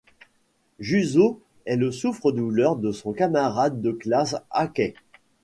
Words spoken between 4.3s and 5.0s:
Akai.